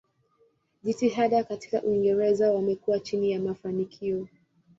Jitihada 0.83 1.43
katika 1.43 1.83
Uingereza 1.83 2.51
wamekuwa 2.53 2.99
chini 2.99 3.31
ya 3.31 3.39
mafanikio. 3.39 4.27